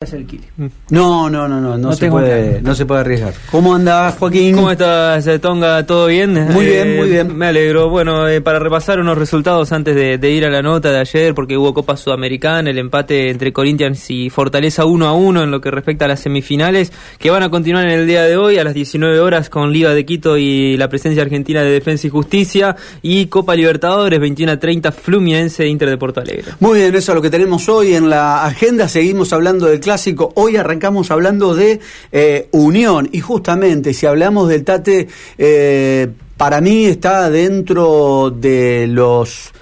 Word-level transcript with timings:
el 0.00 0.24
Kili. 0.24 0.44
No, 0.88 1.28
no, 1.28 1.46
no, 1.46 1.60
no, 1.60 1.76
no, 1.76 1.92
se 1.92 2.08
puede, 2.08 2.62
no 2.62 2.74
se 2.74 2.86
puede 2.86 3.02
arriesgar. 3.02 3.34
¿Cómo 3.50 3.74
anda 3.74 4.10
Joaquín? 4.12 4.54
¿Cómo 4.54 4.70
estás, 4.70 5.28
Tonga? 5.42 5.84
¿Todo 5.84 6.06
bien? 6.06 6.32
Muy 6.54 6.64
bien, 6.64 6.96
muy 6.96 7.10
bien. 7.10 7.36
Me 7.36 7.48
alegro. 7.48 7.90
Bueno, 7.90 8.26
eh, 8.26 8.40
para 8.40 8.58
repasar 8.58 8.98
unos 8.98 9.18
resultados 9.18 9.72
antes 9.72 9.94
de, 9.94 10.30
ir 10.30 10.46
a 10.46 10.48
la 10.48 10.62
nota 10.62 10.90
de 10.90 11.00
ayer, 11.00 11.34
porque 11.34 11.58
hubo 11.58 11.74
Copa 11.74 11.98
Sudamericana, 11.98 12.70
el 12.70 12.78
empate 12.78 13.28
entre 13.28 13.52
Corinthians 13.52 14.10
y 14.10 14.30
Fortaleza 14.30 14.86
1 14.86 15.06
a 15.06 15.12
1 15.12 15.42
en 15.42 15.50
lo 15.50 15.60
que 15.60 15.70
respecta 15.70 16.06
a 16.06 16.08
las 16.08 16.20
semifinales, 16.20 16.92
que 17.18 17.28
van 17.28 17.42
a 17.42 17.50
continuar 17.50 17.84
en 17.84 17.90
el 17.90 18.06
día 18.06 18.22
de 18.22 18.38
hoy 18.38 18.56
a 18.56 18.64
las 18.64 18.72
19 18.72 19.20
horas 19.20 19.50
con 19.50 19.70
Liga 19.70 19.92
de 19.92 20.06
Quito 20.06 20.38
y 20.38 20.78
la 20.78 20.88
presencia 20.88 21.20
argentina 21.20 21.62
de 21.62 21.72
Defensa 21.72 22.06
y 22.06 22.10
Justicia, 22.10 22.74
y 23.02 23.26
Copa 23.26 23.54
Libertadores 23.54 24.18
21 24.18 24.52
a 24.52 24.56
30 24.58 24.92
Fluminense 24.92 25.66
Inter 25.66 25.90
de 25.90 25.98
Porto 25.98 26.22
Alegre. 26.22 26.52
Muy 26.58 26.78
bien, 26.78 26.94
eso 26.94 27.12
es 27.12 27.16
lo 27.16 27.20
que 27.20 27.28
tenemos 27.28 27.68
hoy 27.68 27.92
en 27.92 28.08
la 28.08 28.46
agenda. 28.46 28.88
Seguimos 28.88 29.34
hablando 29.34 29.66
del 29.66 29.89
clásico. 29.90 30.32
Hoy 30.36 30.56
arrancamos 30.56 31.10
hablando 31.10 31.56
de 31.56 31.80
eh, 32.12 32.48
unión 32.52 33.08
y 33.10 33.18
justamente 33.18 33.92
si 33.92 34.06
hablamos 34.06 34.48
del 34.48 34.62
Tate, 34.62 35.08
eh, 35.36 36.08
para 36.36 36.60
mí 36.60 36.84
está 36.84 37.28
dentro 37.28 38.30
de 38.30 38.86
los 38.86 39.52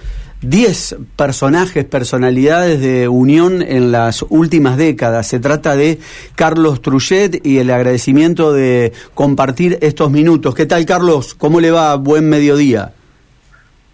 10 0.43 0.97
personajes, 1.15 1.83
personalidades 1.85 2.79
de 2.79 3.07
unión 3.07 3.63
en 3.63 3.91
las 3.91 4.23
últimas 4.29 4.77
décadas. 4.77 5.25
Se 5.25 5.39
trata 5.39 5.75
de 5.75 5.97
Carlos 6.35 6.83
Truchet 6.83 7.43
y 7.43 7.57
el 7.57 7.71
agradecimiento 7.71 8.53
de 8.53 8.93
compartir 9.15 9.79
estos 9.81 10.11
minutos. 10.11 10.53
¿Qué 10.53 10.67
tal, 10.67 10.85
Carlos? 10.85 11.33
¿Cómo 11.33 11.59
le 11.59 11.71
va? 11.71 11.95
Buen 11.95 12.29
mediodía. 12.29 12.93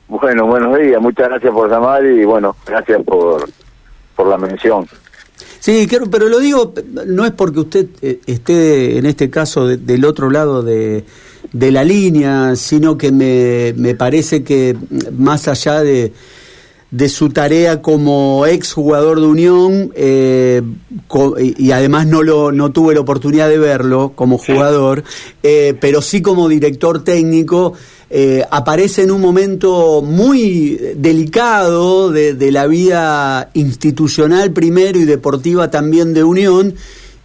Bueno, 0.09 0.48
buenos 0.48 0.77
días. 0.77 1.02
Muchas 1.02 1.29
gracias 1.29 1.54
por 1.54 1.70
llamar 1.71 2.05
y 2.05 2.26
bueno, 2.26 2.57
gracias 2.65 3.02
por, 3.04 3.48
por 4.17 4.27
la 4.27 4.38
mención. 4.38 4.85
Sí, 5.66 5.88
pero 6.12 6.30
lo 6.30 6.38
digo, 6.38 6.76
no 7.08 7.26
es 7.26 7.32
porque 7.32 7.62
usted 7.62 7.88
eh, 8.04 8.20
esté 8.28 9.00
en 9.00 9.08
este 9.08 9.32
caso 9.32 9.66
del 9.66 10.05
otro 10.05 10.30
lado 10.30 10.62
de, 10.62 11.04
la 11.52 11.84
línea, 11.84 12.55
sino 12.55 12.99
que 12.99 13.12
me, 13.12 13.74
me 13.76 13.96
parece 13.96 14.44
que 14.44 14.77
más 15.18 15.48
allá 15.48 15.82
de, 15.82 16.13
de 16.91 17.10
su 17.10 17.30
tarea 17.30 17.82
como 17.82 18.46
ex 18.46 18.74
jugador 18.74 19.20
de 19.20 19.26
Unión 19.26 19.91
eh, 19.96 20.62
y 21.57 21.72
además 21.72 22.07
no 22.07 22.24
lo 22.24 22.52
no 22.52 22.72
tuve 22.72 22.94
la 22.94 23.02
oportunidad 23.02 23.50
de 23.50 23.57
verlo 23.57 24.13
como 24.16 24.38
jugador, 24.38 25.04
eh, 25.41 25.76
pero 25.82 26.02
sí 26.02 26.22
como 26.22 26.48
director 26.48 27.04
técnico 27.04 27.74
eh, 28.09 28.43
aparece 28.51 29.01
en 29.03 29.11
un 29.11 29.21
momento 29.21 30.01
muy 30.03 30.79
delicado 30.95 32.11
de, 32.11 32.51
la 32.51 32.67
vida 32.67 33.49
institucional 33.53 34.51
primero 34.51 34.99
y 34.99 35.05
deportiva 35.05 35.71
también 35.71 36.13
de 36.13 36.23
Unión, 36.23 36.76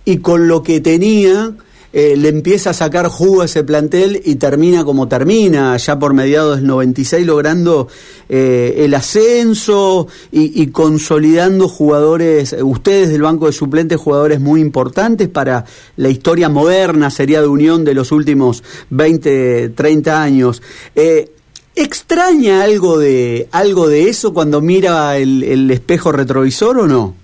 y 0.04 0.18
con 0.18 0.48
lo 0.48 0.62
que 0.62 0.80
tenía 0.80 1.52
eh, 1.92 2.14
le 2.16 2.28
empieza 2.28 2.70
a 2.70 2.72
sacar 2.72 3.08
jugo 3.08 3.42
a 3.42 3.46
ese 3.46 3.64
plantel 3.64 4.22
y 4.24 4.36
termina 4.36 4.84
como 4.84 5.08
termina, 5.08 5.76
ya 5.76 5.98
por 5.98 6.14
mediados 6.14 6.58
del 6.58 6.66
96, 6.68 7.26
logrando 7.26 7.88
eh, 8.28 8.84
el 8.84 8.94
ascenso 8.94 10.06
y, 10.30 10.68
consolidando 10.68 11.66
jugadores, 11.66 12.54
ustedes 12.62 13.08
del 13.08 13.22
banco 13.22 13.46
de 13.46 13.52
suplentes, 13.52 13.98
jugadores 13.98 14.38
muy 14.38 14.60
importantes 14.60 15.28
para 15.28 15.64
la 15.96 16.08
historia 16.08 16.48
moderna, 16.48 17.10
sería 17.10 17.40
de 17.40 17.48
Unión 17.48 17.84
de 17.84 17.94
los 17.94 18.12
últimos 18.12 18.62
20, 18.90 19.70
30 19.70 20.22
años. 20.22 20.62
Eh, 20.94 21.32
¿Extraña 21.74 22.62
algo 22.62 22.98
de, 22.98 23.48
algo 23.50 23.88
de 23.88 24.08
eso 24.08 24.32
cuando 24.32 24.60
mira 24.60 25.16
el, 25.16 25.42
el 25.42 25.70
espejo 25.70 26.12
retrovisor 26.12 26.78
o 26.78 26.86
no? 26.86 27.14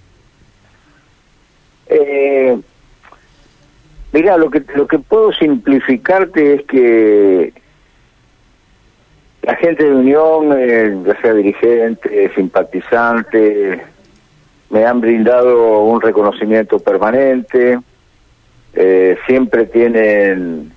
Eh 1.88 2.58
Mira, 4.12 4.36
lo 4.36 4.50
que, 4.50 4.62
lo 4.74 4.86
que 4.86 4.98
puedo 4.98 5.32
simplificarte 5.32 6.54
es 6.54 6.62
que 6.64 7.52
la 9.42 9.54
gente 9.56 9.84
de 9.84 9.94
Unión, 9.94 10.52
eh, 10.58 10.96
ya 11.06 11.20
sea 11.20 11.34
dirigente, 11.34 12.32
simpatizante, 12.34 13.80
me 14.70 14.84
han 14.84 15.00
brindado 15.00 15.84
un 15.84 16.00
reconocimiento 16.00 16.78
permanente, 16.78 17.78
eh, 18.74 19.16
siempre 19.26 19.66
tienen 19.66 20.72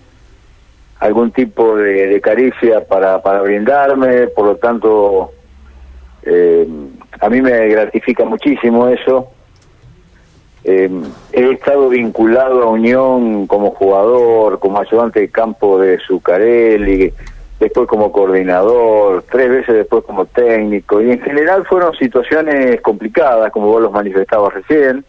algún 1.00 1.32
tipo 1.32 1.78
de, 1.78 2.20
caricia 2.22 2.86
para, 2.86 3.22
para 3.22 3.42
brindarme, 3.42 4.28
por 4.28 4.46
lo 4.46 4.56
tanto, 4.58 5.32
eh, 6.24 6.68
a 7.20 7.30
mí 7.30 7.42
me 7.42 7.68
gratifica 7.70 8.24
muchísimo 8.26 8.88
eso. 8.88 9.32
Eh, 10.64 10.90
he 11.32 11.52
estado 11.52 11.90
vinculado 11.90 12.64
a 12.64 12.70
Unión 12.70 13.48
como 13.48 13.72
jugador, 13.72 14.60
como 14.60 14.80
ayudante 14.80 15.22
de 15.22 15.30
campo 15.30 15.80
de 15.80 16.00
Zucarelli, 16.06 17.14
después 17.60 17.88
como 17.88 18.12
coordinador, 18.12 19.24
tres 19.32 19.50
veces 19.50 19.76
después 19.76 20.04
como 20.04 20.26
técnico, 20.26 21.02
y 21.02 21.12
en 21.12 21.22
general 21.22 21.66
fueron 21.66 21.94
situaciones 21.96 22.82
complicadas, 22.82 23.52
como 23.52 23.68
vos 23.68 23.82
los 23.82 23.92
manifestabas 23.92 24.54
recién, 24.54 25.06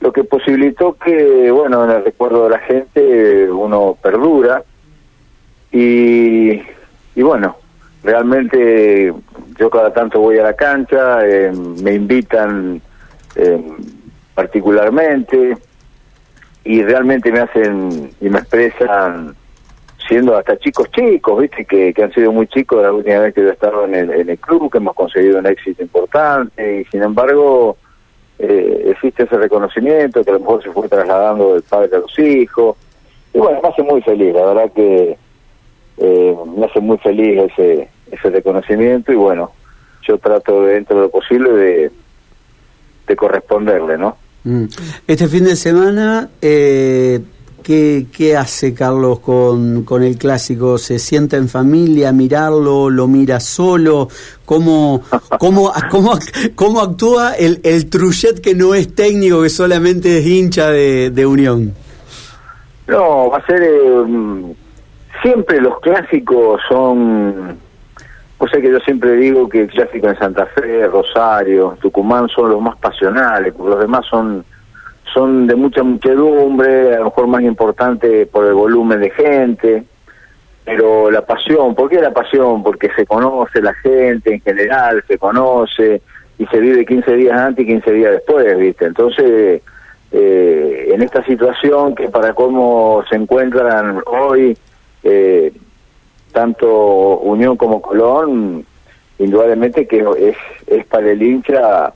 lo 0.00 0.12
que 0.12 0.24
posibilitó 0.24 0.94
que, 0.94 1.50
bueno, 1.50 1.84
en 1.84 1.90
el 1.90 2.04
recuerdo 2.04 2.44
de 2.44 2.50
la 2.50 2.58
gente 2.60 3.50
uno 3.50 3.96
perdura, 4.00 4.62
y, 5.70 6.62
y 7.14 7.22
bueno, 7.22 7.56
realmente 8.02 9.12
yo 9.58 9.70
cada 9.70 9.92
tanto 9.92 10.20
voy 10.20 10.38
a 10.38 10.44
la 10.44 10.54
cancha, 10.54 11.26
eh, 11.26 11.52
me 11.82 11.94
invitan... 11.94 12.80
Eh, 13.36 13.62
particularmente 14.38 15.56
y 16.62 16.80
realmente 16.84 17.32
me 17.32 17.40
hacen 17.40 18.12
y 18.20 18.28
me 18.28 18.38
expresan 18.38 19.34
siendo 20.06 20.36
hasta 20.36 20.56
chicos 20.58 20.88
chicos, 20.92 21.40
viste, 21.40 21.64
que, 21.64 21.92
han 22.00 22.12
sido 22.12 22.30
muy 22.30 22.46
chicos 22.46 22.80
la 22.80 22.92
última 22.92 23.18
vez 23.18 23.34
que 23.34 23.42
yo 23.42 23.48
he 23.48 23.52
estado 23.52 23.84
en 23.86 23.96
el, 23.96 24.10
en 24.12 24.30
el 24.30 24.38
club, 24.38 24.70
que 24.70 24.78
hemos 24.78 24.94
conseguido 24.94 25.40
un 25.40 25.46
éxito 25.46 25.82
importante 25.82 26.82
y 26.82 26.84
sin 26.84 27.02
embargo 27.02 27.78
eh, 28.38 28.92
existe 28.92 29.24
ese 29.24 29.38
reconocimiento 29.38 30.22
que 30.22 30.30
a 30.30 30.34
lo 30.34 30.38
mejor 30.38 30.62
se 30.62 30.70
fue 30.70 30.88
trasladando 30.88 31.54
del 31.54 31.62
padre 31.64 31.96
a 31.96 31.98
los 31.98 32.16
hijos 32.20 32.76
y 33.34 33.38
bueno, 33.38 33.58
me 33.60 33.70
hace 33.70 33.82
muy 33.82 34.00
feliz, 34.02 34.32
la 34.34 34.46
verdad 34.46 34.72
que 34.72 35.18
eh, 35.96 36.36
me 36.56 36.66
hace 36.66 36.78
muy 36.78 36.98
feliz 36.98 37.50
ese, 37.50 37.88
ese 38.12 38.30
reconocimiento 38.30 39.10
y 39.10 39.16
bueno, 39.16 39.50
yo 40.02 40.16
trato 40.18 40.62
dentro 40.62 40.94
de 40.94 41.02
lo 41.02 41.10
posible 41.10 41.50
de, 41.50 41.90
de 43.08 43.16
corresponderle, 43.16 43.98
¿no? 43.98 44.27
Mm. 44.44 44.64
Este 45.06 45.28
fin 45.28 45.44
de 45.44 45.56
semana, 45.56 46.30
eh, 46.40 47.20
¿qué, 47.62 48.36
hace 48.36 48.72
Carlos 48.72 49.20
con, 49.20 49.84
con 49.84 50.02
el 50.02 50.16
clásico? 50.16 50.78
¿Se 50.78 50.98
sienta 50.98 51.36
en 51.36 51.48
familia 51.48 52.12
mirarlo? 52.12 52.88
¿Lo 52.88 53.08
mira 53.08 53.40
solo? 53.40 54.08
¿Cómo, 54.44 55.02
cómo, 55.38 55.72
cómo, 55.90 56.18
cómo 56.54 56.80
actúa 56.80 57.34
el, 57.34 57.60
el 57.64 57.90
Truchet 57.90 58.40
que 58.40 58.54
no 58.54 58.74
es 58.74 58.94
técnico, 58.94 59.42
que 59.42 59.50
solamente 59.50 60.18
es 60.18 60.26
hincha 60.26 60.70
de, 60.70 61.10
de 61.10 61.26
Unión? 61.26 61.74
No, 62.86 63.30
va 63.30 63.38
a 63.38 63.46
ser... 63.46 63.62
Eh, 63.62 64.54
siempre 65.22 65.60
los 65.60 65.80
clásicos 65.80 66.60
son 66.68 67.58
o 68.38 68.48
sea 68.48 68.60
que 68.60 68.70
yo 68.70 68.78
siempre 68.80 69.12
digo 69.16 69.48
que 69.48 69.62
el 69.62 69.68
clásico 69.68 70.08
en 70.08 70.18
Santa 70.18 70.46
Fe, 70.46 70.86
Rosario, 70.86 71.76
Tucumán 71.80 72.28
son 72.28 72.50
los 72.50 72.60
más 72.60 72.76
pasionales, 72.78 73.52
porque 73.52 73.70
los 73.70 73.80
demás 73.80 74.06
son 74.06 74.44
son 75.12 75.46
de 75.46 75.54
mucha 75.54 75.82
muchedumbre, 75.82 76.94
a 76.94 76.98
lo 76.98 77.06
mejor 77.06 77.26
más 77.28 77.42
importante 77.42 78.26
por 78.26 78.44
el 78.44 78.54
volumen 78.54 79.00
de 79.00 79.10
gente, 79.10 79.84
pero 80.64 81.10
la 81.10 81.22
pasión, 81.22 81.74
¿por 81.74 81.88
qué 81.88 82.00
la 82.00 82.12
pasión? 82.12 82.62
Porque 82.62 82.90
se 82.94 83.06
conoce 83.06 83.62
la 83.62 83.72
gente 83.74 84.34
en 84.34 84.40
general, 84.40 85.02
se 85.08 85.16
conoce 85.16 86.02
y 86.38 86.46
se 86.46 86.60
vive 86.60 86.84
15 86.84 87.12
días 87.14 87.38
antes 87.38 87.64
y 87.64 87.68
15 87.68 87.92
días 87.92 88.12
después, 88.12 88.58
¿viste? 88.58 88.84
Entonces, 88.84 89.62
eh, 90.12 90.90
en 90.92 91.02
esta 91.02 91.24
situación 91.24 91.94
que 91.94 92.08
para 92.08 92.34
cómo 92.34 93.02
se 93.08 93.16
encuentran 93.16 94.02
hoy, 94.06 94.56
eh, 95.02 95.52
tanto 96.32 97.18
Unión 97.18 97.56
como 97.56 97.80
Colón, 97.80 98.64
indudablemente 99.18 99.86
que 99.86 100.04
es, 100.18 100.36
es 100.66 100.86
para 100.86 101.10
el 101.10 101.22
hincha 101.22 101.92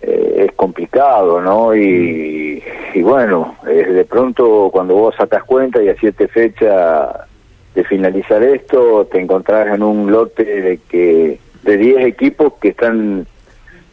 eh, 0.00 0.46
es 0.46 0.52
complicado, 0.52 1.40
¿no? 1.40 1.74
Y, 1.74 2.62
y 2.94 3.02
bueno, 3.02 3.56
de 3.64 4.04
pronto 4.04 4.70
cuando 4.72 4.94
vos 4.94 5.14
sacas 5.16 5.44
cuenta 5.44 5.82
y 5.82 5.88
a 5.88 5.96
siete 5.96 6.28
fechas 6.28 7.26
de 7.74 7.84
finalizar 7.84 8.42
esto, 8.42 9.06
te 9.06 9.20
encontrás 9.20 9.74
en 9.74 9.82
un 9.82 10.10
lote 10.10 10.44
de 10.44 10.78
que 10.88 11.38
de 11.62 11.76
10 11.76 12.06
equipos 12.06 12.54
que 12.60 12.68
están 12.68 13.26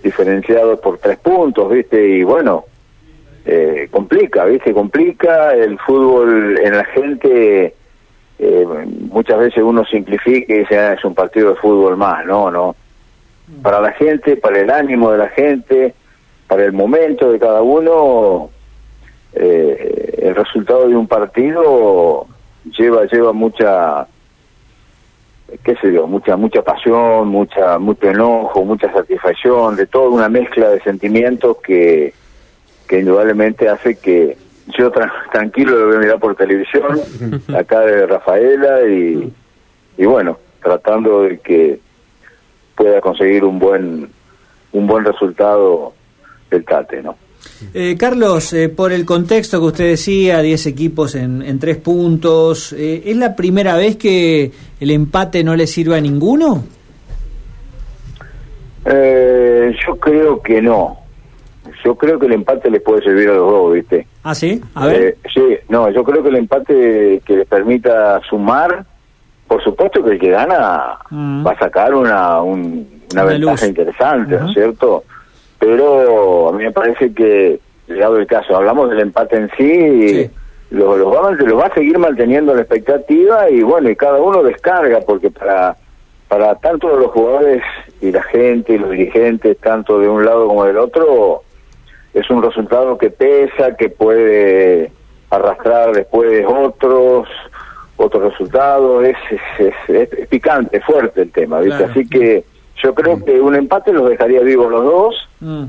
diferenciados 0.03 0.79
por 0.79 0.99
tres 0.99 1.17
puntos, 1.17 1.71
¿viste? 1.71 2.07
Y 2.07 2.23
bueno, 2.23 2.65
eh, 3.45 3.87
complica, 3.91 4.45
¿viste? 4.45 4.73
Complica 4.73 5.53
el 5.53 5.77
fútbol 5.79 6.59
en 6.59 6.77
la 6.77 6.85
gente 6.85 7.73
eh, 8.39 8.65
muchas 9.11 9.39
veces 9.39 9.63
uno 9.63 9.85
simplifica 9.85 10.53
y 10.53 10.59
dice, 10.59 10.77
ah, 10.77 10.93
es 10.93 11.05
un 11.05 11.13
partido 11.13 11.49
de 11.49 11.55
fútbol 11.55 11.97
más, 11.97 12.25
no, 12.25 12.51
no. 12.51 12.75
Para 13.61 13.79
la 13.81 13.91
gente, 13.91 14.37
para 14.37 14.59
el 14.59 14.69
ánimo 14.69 15.11
de 15.11 15.17
la 15.17 15.29
gente, 15.29 15.93
para 16.47 16.63
el 16.65 16.73
momento 16.73 17.31
de 17.31 17.39
cada 17.39 17.61
uno, 17.61 18.49
eh, 19.33 20.19
el 20.21 20.35
resultado 20.35 20.87
de 20.87 20.95
un 20.95 21.07
partido 21.07 22.27
lleva 22.77 23.05
lleva 23.05 23.33
mucha 23.33 24.07
qué 25.63 25.75
sé 25.75 25.91
yo, 25.91 26.07
mucha 26.07 26.35
mucha 26.35 26.61
pasión, 26.61 27.27
mucha 27.27 27.77
mucho 27.77 28.09
enojo, 28.09 28.63
mucha 28.65 28.91
satisfacción, 28.91 29.75
de 29.75 29.87
toda 29.87 30.09
una 30.09 30.29
mezcla 30.29 30.69
de 30.69 30.81
sentimientos 30.81 31.57
que 31.57 32.13
que 32.87 32.99
indudablemente 32.99 33.69
hace 33.69 33.95
que 33.95 34.37
yo 34.67 34.91
tranquilo 35.31 35.77
lo 35.77 35.87
voy 35.87 35.95
a 35.97 35.99
mirar 35.99 36.19
por 36.19 36.35
televisión 36.35 36.99
acá 37.57 37.81
de 37.81 38.05
Rafaela 38.07 38.87
y, 38.87 39.31
y 39.97 40.05
bueno, 40.05 40.37
tratando 40.61 41.23
de 41.23 41.39
que 41.39 41.79
pueda 42.75 43.01
conseguir 43.01 43.43
un 43.43 43.59
buen 43.59 44.09
un 44.71 44.87
buen 44.87 45.05
resultado 45.05 45.93
el 46.49 46.65
Tate, 46.65 47.01
¿no? 47.01 47.15
Eh, 47.73 47.95
Carlos, 47.97 48.53
eh, 48.53 48.69
por 48.69 48.91
el 48.91 49.05
contexto 49.05 49.59
que 49.59 49.65
usted 49.65 49.89
decía, 49.91 50.41
10 50.41 50.65
equipos 50.67 51.15
en, 51.15 51.41
en 51.41 51.59
tres 51.59 51.77
puntos, 51.77 52.73
eh, 52.73 53.03
¿es 53.05 53.17
la 53.17 53.35
primera 53.35 53.75
vez 53.75 53.95
que 53.97 54.51
el 54.79 54.91
empate 54.91 55.43
no 55.43 55.55
le 55.55 55.67
sirve 55.67 55.97
a 55.97 56.01
ninguno? 56.01 56.63
yo 58.85 59.95
creo 59.95 60.41
que 60.41 60.61
no. 60.61 61.02
Yo 61.83 61.95
creo 61.95 62.17
que 62.17 62.27
el 62.27 62.33
empate 62.33 62.69
les 62.69 62.81
puede 62.81 63.03
servir 63.03 63.29
a 63.29 63.33
los 63.33 63.51
dos, 63.51 63.73
¿viste? 63.73 64.07
Ah, 64.23 64.33
sí, 64.33 64.61
a 64.75 64.87
ver. 64.87 65.17
sí, 65.33 65.57
no, 65.69 65.89
yo 65.89 66.03
creo 66.03 66.23
que 66.23 66.29
el 66.29 66.37
empate 66.37 67.21
que 67.25 67.37
les 67.37 67.47
permita 67.47 68.21
sumar, 68.21 68.85
por 69.47 69.61
supuesto 69.63 70.03
que 70.03 70.11
el 70.11 70.19
que 70.19 70.29
gana 70.29 70.97
mm. 71.09 71.45
va 71.45 71.51
a 71.51 71.59
sacar 71.59 71.93
una, 71.93 72.41
una, 72.41 73.23
ventaja 73.25 73.67
interesante, 73.67 74.39
¿no 74.39 74.47
es 74.47 74.53
cierto? 74.53 75.03
pero 75.63 76.49
a 76.49 76.51
mí 76.51 76.63
me 76.63 76.71
parece 76.71 77.13
que, 77.13 77.59
llegado 77.87 78.17
el 78.17 78.27
caso, 78.27 78.55
hablamos 78.55 78.89
del 78.89 78.99
empate 78.99 79.37
en 79.37 79.49
sí, 79.57 80.29
Lo, 80.71 80.97
lo, 80.97 81.11
va, 81.11 81.31
lo 81.31 81.57
va 81.57 81.67
a 81.67 81.73
seguir 81.73 81.97
manteniendo 81.99 82.53
la 82.53 82.61
expectativa 82.61 83.49
y 83.49 83.61
bueno, 83.61 83.89
y 83.89 83.95
cada 83.95 84.19
uno 84.19 84.43
descarga, 84.43 84.99
porque 85.01 85.29
para, 85.29 85.77
para 86.27 86.55
tanto 86.55 86.97
los 86.97 87.11
jugadores 87.11 87.61
y 88.01 88.11
la 88.11 88.23
gente 88.23 88.73
y 88.73 88.77
los 88.79 88.89
dirigentes, 88.89 89.57
tanto 89.59 89.99
de 89.99 90.09
un 90.09 90.25
lado 90.25 90.47
como 90.47 90.65
del 90.65 90.77
otro, 90.77 91.42
es 92.13 92.29
un 92.29 92.43
resultado 92.43 92.97
que 92.97 93.09
pesa, 93.09 93.75
que 93.75 93.89
puede 93.89 94.91
arrastrar 95.29 95.93
después 95.93 96.45
otros 96.47 97.27
otros 97.95 98.31
resultados, 98.31 99.05
es, 99.05 99.15
es, 99.59 99.73
es, 99.87 100.27
picante, 100.27 100.81
fuerte 100.81 101.21
el 101.21 101.31
tema, 101.31 101.59
¿viste? 101.59 101.83
Así 101.83 102.07
que 102.07 102.43
yo 102.83 102.93
creo 102.93 103.23
que 103.23 103.39
un 103.39 103.55
empate 103.55 103.93
los 103.93 104.09
dejaría 104.09 104.41
vivos 104.41 104.71
los 104.71 104.83
dos, 104.83 105.29
mm. 105.39 105.63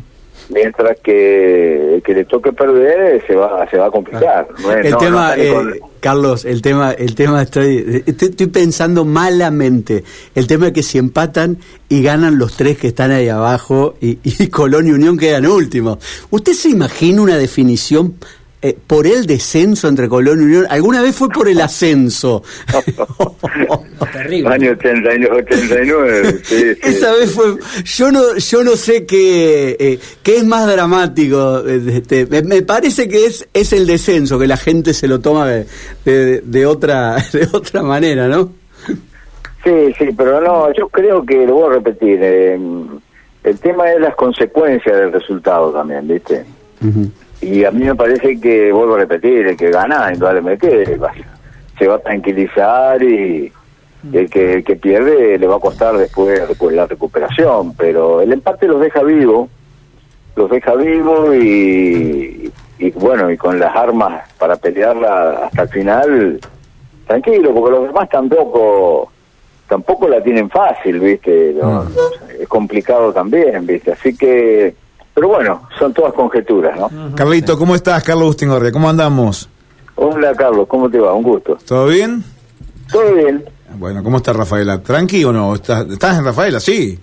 Mientras 0.48 0.98
que 1.00 2.02
que 2.04 2.14
le 2.14 2.24
toque 2.24 2.52
perder 2.52 3.24
se 3.26 3.34
va 3.34 3.68
se 3.70 3.78
va 3.78 3.86
a 3.86 3.90
complicar. 3.90 4.46
el 4.82 4.96
tema, 4.96 5.34
eh, 5.36 5.80
Carlos, 6.00 6.44
el 6.44 6.60
tema, 6.60 6.92
el 6.92 7.14
tema 7.14 7.42
estoy, 7.42 8.04
estoy, 8.06 8.46
pensando 8.48 9.04
malamente. 9.04 10.04
El 10.34 10.46
tema 10.46 10.68
es 10.68 10.72
que 10.72 10.82
si 10.82 10.98
empatan 10.98 11.58
y 11.88 12.02
ganan 12.02 12.38
los 12.38 12.56
tres 12.56 12.78
que 12.78 12.88
están 12.88 13.10
ahí 13.10 13.28
abajo 13.28 13.94
y, 14.00 14.18
y 14.22 14.48
Colón 14.48 14.86
y 14.86 14.90
Unión 14.90 15.16
quedan 15.16 15.46
últimos. 15.46 15.98
¿Usted 16.30 16.52
se 16.52 16.68
imagina 16.68 17.22
una 17.22 17.36
definición 17.36 18.14
eh, 18.66 18.74
por 18.86 19.06
el 19.06 19.26
descenso 19.26 19.88
entre 19.88 20.08
Colón 20.08 20.40
y 20.40 20.44
Unión. 20.44 20.66
¿Alguna 20.70 21.02
vez 21.02 21.14
fue 21.14 21.28
por 21.28 21.50
el 21.50 21.60
ascenso? 21.60 22.42
Terrible. 24.14 24.54
Año 24.54 24.70
89. 24.70 26.40
Esa 26.82 27.12
vez 27.12 27.30
fue. 27.30 27.56
Yo 27.84 28.10
no, 28.10 28.38
yo 28.38 28.64
no 28.64 28.70
sé 28.76 29.04
qué, 29.04 29.76
eh, 29.78 29.98
qué 30.22 30.36
es 30.38 30.44
más 30.44 30.66
dramático. 30.66 31.62
Este, 31.68 32.24
me, 32.42 32.62
parece 32.62 33.06
que 33.06 33.26
es, 33.26 33.46
es 33.52 33.74
el 33.74 33.86
descenso, 33.86 34.38
que 34.38 34.46
la 34.46 34.56
gente 34.56 34.94
se 34.94 35.08
lo 35.08 35.20
toma 35.20 35.46
de, 35.46 36.40
de, 36.40 36.64
otra, 36.64 37.16
de 37.34 37.46
otra 37.52 37.82
manera, 37.82 38.28
¿no? 38.28 38.50
Sí, 39.62 39.92
sí, 39.98 40.08
pero 40.16 40.40
no, 40.40 40.72
yo 40.72 40.88
creo 40.88 41.22
que 41.22 41.46
lo 41.46 41.52
voy 41.56 41.70
a 41.70 41.74
repetir. 41.74 42.18
Eh, 42.22 42.58
el 43.44 43.58
tema 43.58 43.92
es 43.92 44.00
las 44.00 44.14
consecuencias 44.14 44.96
del 44.96 45.12
resultado 45.12 45.70
también, 45.70 46.08
¿viste? 46.08 46.46
Y 47.40 47.64
a 47.64 47.70
mí 47.70 47.84
me 47.84 47.94
parece 47.94 48.40
que, 48.40 48.72
vuelvo 48.72 48.94
a 48.94 48.98
repetir, 48.98 49.46
el 49.46 49.56
que 49.56 49.70
gana, 49.70 50.12
indudablemente, 50.12 50.98
se 51.78 51.86
va 51.88 51.96
a 51.96 51.98
tranquilizar 51.98 53.02
y 53.02 53.52
el 54.12 54.30
que, 54.30 54.54
el 54.54 54.64
que 54.64 54.76
pierde 54.76 55.38
le 55.38 55.46
va 55.46 55.56
a 55.56 55.60
costar 55.60 55.96
después, 55.96 56.40
la 56.72 56.86
recuperación. 56.86 57.74
Pero 57.74 58.20
el 58.20 58.32
empate 58.32 58.66
los 58.66 58.80
deja 58.80 59.02
vivos, 59.02 59.50
los 60.36 60.50
deja 60.50 60.74
vivos 60.74 61.34
y, 61.36 62.50
y 62.78 62.90
bueno, 62.92 63.30
y 63.30 63.36
con 63.36 63.58
las 63.58 63.74
armas 63.74 64.28
para 64.38 64.56
pelearla 64.56 65.46
hasta 65.46 65.62
el 65.62 65.68
final, 65.68 66.40
tranquilo, 67.06 67.52
porque 67.54 67.70
los 67.70 67.86
demás 67.88 68.08
tampoco 68.08 69.10
tampoco 69.68 70.08
la 70.08 70.22
tienen 70.22 70.50
fácil, 70.50 71.00
¿viste? 71.00 71.54
Es 72.38 72.48
complicado 72.48 73.12
también, 73.12 73.66
¿viste? 73.66 73.92
Así 73.92 74.16
que 74.16 74.74
pero 75.14 75.28
bueno, 75.28 75.68
son 75.78 75.94
todas 75.94 76.12
conjeturas, 76.12 76.78
¿no? 76.78 76.90
Carlito, 77.14 77.56
¿cómo 77.56 77.74
estás? 77.74 78.02
Carlos 78.02 78.24
Agustín 78.24 78.50
¿cómo 78.72 78.88
andamos? 78.88 79.48
Hola, 79.94 80.34
Carlos, 80.34 80.66
¿cómo 80.68 80.90
te 80.90 80.98
va? 80.98 81.14
Un 81.14 81.22
gusto. 81.22 81.56
¿Todo 81.66 81.86
bien? 81.86 82.24
Todo 82.90 83.14
bien. 83.14 83.44
Bueno, 83.76 84.02
¿cómo 84.02 84.16
está 84.16 84.32
Rafaela? 84.32 84.82
¿Tranqui 84.82 85.24
o 85.24 85.32
no? 85.32 85.54
¿Estás, 85.54 85.86
estás 85.88 86.18
en 86.18 86.24
Rafaela? 86.24 86.58
Sí. 86.58 86.98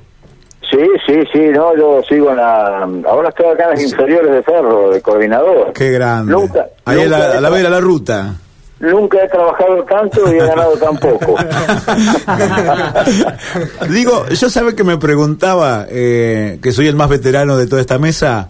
Sí, 0.69 0.87
sí, 1.05 1.15
sí, 1.33 1.39
no, 1.53 1.75
yo 1.75 2.01
sigo 2.07 2.31
en 2.31 2.37
la... 2.37 2.83
Ahora 3.09 3.29
estoy 3.29 3.47
acá 3.47 3.63
en 3.65 3.69
las 3.71 3.83
inferiores 3.83 4.31
de 4.31 4.43
Ferro, 4.43 4.89
de 4.89 5.01
coordinador. 5.01 5.73
Qué 5.73 5.91
grande. 5.91 6.31
Nunca, 6.31 6.67
Ahí 6.85 7.01
a 7.01 7.07
la, 7.07 7.37
a 7.37 7.41
la 7.41 7.49
vera 7.49 7.69
la 7.69 7.81
ruta 7.81 8.35
nunca 8.81 9.23
he 9.23 9.27
trabajado 9.29 9.83
tanto 9.85 10.33
y 10.33 10.37
he 10.37 10.45
ganado 10.45 10.73
tan 10.77 10.97
poco. 10.97 11.35
Digo, 13.89 14.27
yo 14.29 14.49
sabe 14.49 14.75
que 14.75 14.83
me 14.83 14.97
preguntaba, 14.97 15.85
eh, 15.89 16.59
que 16.61 16.71
soy 16.71 16.87
el 16.87 16.95
más 16.95 17.09
veterano 17.09 17.57
de 17.57 17.67
toda 17.67 17.81
esta 17.81 17.99
mesa, 17.99 18.49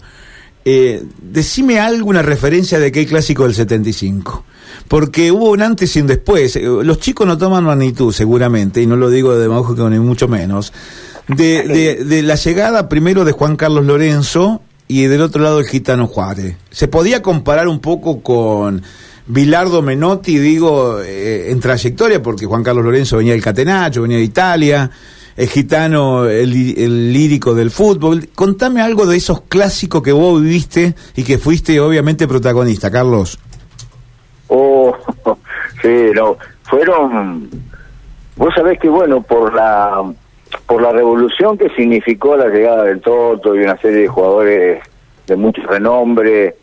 eh, 0.64 1.02
decime 1.20 1.80
alguna 1.80 2.22
referencia 2.22 2.78
de 2.78 2.90
qué 2.92 3.06
clásico 3.06 3.44
del 3.44 3.54
75. 3.54 4.44
Porque 4.88 5.30
hubo 5.30 5.50
un 5.50 5.62
antes 5.62 5.94
y 5.96 6.00
un 6.00 6.06
después. 6.06 6.56
Eh, 6.56 6.62
los 6.62 6.98
chicos 6.98 7.26
no 7.26 7.36
toman 7.36 7.64
magnitud, 7.64 8.12
seguramente, 8.12 8.80
y 8.80 8.86
no 8.86 8.96
lo 8.96 9.10
digo 9.10 9.36
de 9.36 9.48
que 9.48 9.82
ni 9.82 9.98
mucho 9.98 10.28
menos. 10.28 10.72
De, 11.28 11.62
de, 11.62 12.04
de 12.04 12.22
la 12.22 12.34
llegada 12.34 12.88
primero 12.88 13.24
de 13.24 13.32
Juan 13.32 13.56
Carlos 13.56 13.84
Lorenzo 13.84 14.60
y 14.88 15.04
del 15.04 15.22
otro 15.22 15.42
lado 15.42 15.60
el 15.60 15.66
gitano 15.66 16.06
Juárez. 16.06 16.56
¿Se 16.70 16.88
podía 16.88 17.22
comparar 17.22 17.68
un 17.68 17.80
poco 17.80 18.22
con 18.22 18.82
Bilardo 19.26 19.82
Menotti, 19.82 20.38
digo, 20.38 21.00
eh, 21.00 21.50
en 21.50 21.60
trayectoria, 21.60 22.22
porque 22.22 22.46
Juan 22.46 22.64
Carlos 22.64 22.84
Lorenzo 22.84 23.18
venía 23.18 23.32
del 23.32 23.42
Catenacho, 23.42 24.02
venía 24.02 24.18
de 24.18 24.24
Italia, 24.24 24.90
es 25.36 25.50
gitano, 25.50 26.26
el, 26.26 27.12
lírico 27.12 27.54
del 27.54 27.70
fútbol. 27.70 28.28
Contame 28.34 28.82
algo 28.82 29.06
de 29.06 29.16
esos 29.16 29.42
clásicos 29.42 30.02
que 30.02 30.12
vos 30.12 30.42
viviste 30.42 30.94
y 31.16 31.22
que 31.22 31.38
fuiste 31.38 31.78
obviamente 31.80 32.26
protagonista, 32.26 32.90
Carlos. 32.90 33.38
Oh, 34.48 34.94
sí, 35.82 36.10
no, 36.14 36.36
fueron, 36.64 37.48
vos 38.36 38.52
sabés 38.54 38.78
que 38.78 38.88
bueno, 38.88 39.22
por 39.22 39.54
la, 39.54 40.02
por 40.66 40.82
la 40.82 40.92
revolución 40.92 41.56
que 41.56 41.70
significó 41.70 42.36
la 42.36 42.48
llegada 42.48 42.84
del 42.84 43.00
Toto 43.00 43.54
y 43.54 43.60
una 43.60 43.76
serie 43.78 44.02
de 44.02 44.08
jugadores 44.08 44.82
de 45.26 45.36
mucho 45.36 45.62
renombre, 45.62 46.56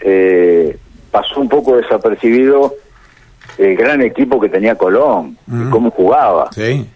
eh, 0.00 0.78
pasó 1.16 1.40
un 1.40 1.48
poco 1.48 1.78
desapercibido 1.78 2.74
el 3.56 3.74
gran 3.74 4.02
equipo 4.02 4.38
que 4.38 4.50
tenía 4.50 4.74
Colón 4.74 5.38
y 5.50 5.70
cómo 5.70 5.90
jugaba. 5.90 6.52
Sí. 6.52 6.86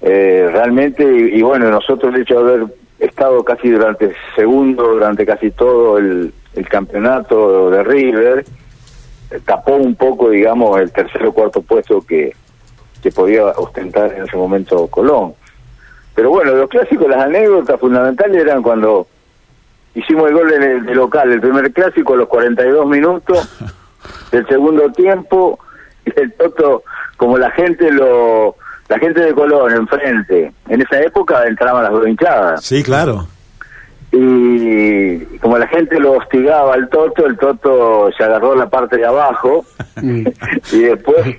Eh, 0.00 0.48
realmente, 0.52 1.02
y, 1.02 1.42
bueno, 1.42 1.68
nosotros 1.68 2.14
el 2.14 2.22
hecho 2.22 2.44
de 2.44 2.54
haber 2.54 2.66
estado 3.00 3.42
casi 3.42 3.70
durante 3.70 4.14
segundo, 4.36 4.84
durante 4.84 5.26
casi 5.26 5.50
todo 5.50 5.98
el, 5.98 6.32
campeonato 6.70 7.70
de 7.70 7.82
River, 7.82 8.44
eh, 9.32 9.40
tapó 9.44 9.74
un 9.74 9.96
poco, 9.96 10.30
digamos, 10.30 10.80
el 10.80 10.92
tercer 10.92 11.26
o 11.26 11.32
cuarto 11.32 11.60
puesto 11.60 12.00
que, 12.02 12.36
que 13.02 13.10
podía 13.10 13.46
ostentar 13.46 14.12
en 14.12 14.22
ese 14.22 14.36
momento 14.36 14.86
Colón. 14.86 15.34
Pero 16.14 16.30
bueno, 16.30 16.52
los 16.52 16.70
clásicos, 16.70 17.08
las 17.08 17.24
anécdotas 17.24 17.80
fundamentales 17.80 18.40
eran 18.42 18.62
cuando 18.62 19.08
hicimos 19.96 20.28
el 20.28 20.34
gol 20.34 20.48
de, 20.48 20.94
local, 20.94 21.32
el 21.32 21.40
primer 21.40 21.72
clásico 21.72 22.14
a 22.14 22.18
los 22.18 22.28
42 22.28 22.86
minutos 22.86 23.48
del 24.30 24.46
segundo 24.46 24.90
tiempo, 24.92 25.58
y 26.04 26.20
el 26.20 26.32
Toto, 26.34 26.84
como 27.16 27.38
la 27.38 27.50
gente 27.50 27.90
lo 27.90 28.56
la 28.88 28.98
gente 29.00 29.20
de 29.20 29.34
Colón 29.34 29.72
enfrente, 29.72 30.52
en 30.68 30.80
esa 30.80 31.00
época 31.00 31.44
entraban 31.44 31.82
las 31.82 31.90
dos 31.90 32.06
hinchadas. 32.06 32.64
Sí, 32.64 32.84
claro. 32.84 33.26
Y 34.12 35.18
como 35.38 35.58
la 35.58 35.66
gente 35.66 35.98
lo 35.98 36.12
hostigaba 36.12 36.74
al 36.74 36.88
Toto, 36.88 37.26
el 37.26 37.36
Toto 37.36 38.10
se 38.16 38.22
agarró 38.22 38.54
la 38.54 38.68
parte 38.68 38.96
de 38.96 39.04
abajo 39.04 39.64
y 40.02 40.78
después 40.78 41.36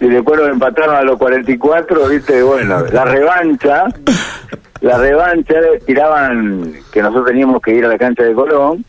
y 0.00 0.08
después 0.08 0.40
nos 0.40 0.50
empataron 0.50 0.96
a 0.96 1.02
los 1.02 1.16
44, 1.18 2.08
viste, 2.08 2.42
bueno, 2.42 2.84
la 2.92 3.04
revancha 3.04 3.84
la 4.86 4.98
revancha 4.98 5.54
tiraban 5.84 6.74
que 6.92 7.02
nosotros 7.02 7.26
teníamos 7.26 7.60
que 7.60 7.74
ir 7.74 7.84
a 7.84 7.88
la 7.88 7.98
cancha 7.98 8.22
de 8.22 8.34
Colón, 8.34 8.84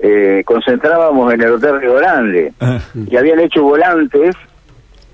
eh, 0.00 0.42
concentrábamos 0.44 1.32
en 1.32 1.42
el 1.42 1.52
Hotel 1.52 1.80
Río 1.80 1.94
Grande 1.94 2.52
Ah. 2.60 2.78
y 2.94 3.16
habían 3.16 3.38
hecho 3.40 3.62
volantes 3.62 4.34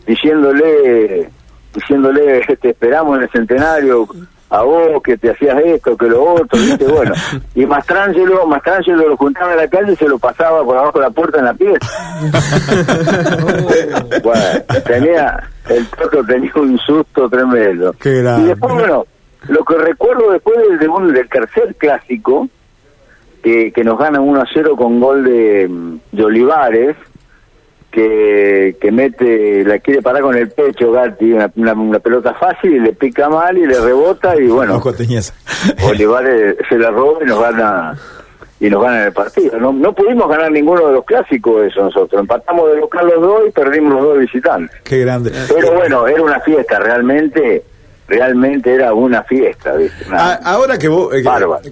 diciéndole, 0.07 1.29
diciéndole, 1.75 2.41
te 2.61 2.71
esperamos 2.71 3.19
en 3.19 3.25
el 3.25 3.31
centenario, 3.31 4.09
a 4.49 4.63
vos 4.63 5.03
que 5.03 5.19
te 5.19 5.31
hacías 5.31 5.59
esto, 5.65 5.97
que 5.97 6.07
lo 6.07 6.23
otro, 6.35 6.59
¿viste? 6.59 6.85
bueno. 6.87 7.13
Y 7.55 7.67
Mastrangelo, 7.67 8.47
Mastrangelo 8.47 9.09
lo 9.09 9.17
juntaba 9.17 9.53
en 9.53 9.59
la 9.59 9.69
calle 9.69 9.93
y 9.93 9.97
se 9.97 10.09
lo 10.09 10.19
pasaba 10.19 10.65
por 10.65 10.77
abajo 10.79 10.99
de 11.01 11.05
la 11.05 11.11
puerta 11.11 11.39
en 11.41 11.45
la 11.47 11.55
pieza. 11.55 11.79
bueno, 14.23 14.43
tenía, 14.87 15.43
el 15.69 15.87
Toto 15.89 16.25
tenía 16.25 16.53
un 16.55 16.79
susto 16.79 17.29
tremendo. 17.29 17.93
Qué. 18.01 18.21
Y 18.21 18.43
después, 18.45 18.73
bueno, 18.73 19.05
lo 19.49 19.65
que 19.65 19.75
recuerdo 19.77 20.31
después 20.33 20.57
del, 20.69 20.79
segundo- 20.79 21.13
del 21.13 21.29
tercer 21.29 21.75
clásico, 21.77 22.49
que, 23.43 23.73
que 23.73 23.85
nos 23.85 23.99
gana 23.99 24.21
1 24.21 24.41
a 24.41 24.47
0 24.53 24.77
con 24.77 24.99
gol 25.01 25.25
de, 25.25 25.71
de 26.13 26.25
Olivares, 26.25 26.97
que, 27.91 28.77
que 28.81 28.93
mete, 28.93 29.65
la 29.65 29.79
quiere 29.79 30.03
parar 30.03 30.23
con 30.23 30.37
el 30.37 30.51
pecho 30.51 30.93
Gatti, 30.93 31.33
una, 31.33 31.51
una- 31.57 31.73
una 31.73 31.99
pelota 31.99 32.35
fácil 32.35 32.75
y 32.77 32.81
le 32.81 32.93
pica 32.93 33.29
mal 33.29 33.57
y 33.57 33.67
le 33.67 33.81
rebota 33.81 34.37
y 34.37 34.49
bueno, 34.49 34.81
teñez. 34.97 35.33
Olivares 35.89 36.57
se 36.69 36.79
la 36.79 36.91
roba 36.91 37.21
y 37.23 37.27
nos 37.27 37.41
gana 37.41 37.95
y 38.59 38.69
nos 38.71 38.83
gana 38.83 39.05
el 39.07 39.13
partido. 39.13 39.59
No, 39.59 39.73
no 39.73 39.95
pudimos 39.95 40.29
ganar 40.29 40.51
ninguno 40.51 40.87
de 40.89 40.93
los 40.95 41.05
clásicos 41.05 41.65
eso 41.67 41.85
nosotros. 41.85 42.21
Empatamos 42.21 42.71
de 42.73 42.81
local 42.81 43.07
los 43.07 43.21
dos 43.23 43.43
y 43.49 43.51
perdimos 43.51 43.95
los 43.95 44.03
dos 44.03 44.19
visitantes. 44.19 44.77
Qué 44.83 44.99
grande. 45.01 45.31
Pero 45.55 45.73
bueno, 45.73 46.07
era 46.07 46.23
una 46.23 46.41
fiesta, 46.41 46.79
realmente, 46.79 47.63
realmente 48.09 48.73
era 48.75 48.95
una 48.95 49.23
fiesta. 49.25 49.75
¿viste? 49.75 50.05
Una- 50.09 50.33
A- 50.33 50.35
ahora 50.53 50.79
que 50.79 50.89
vos, 50.89 51.13
eh, 51.15 51.23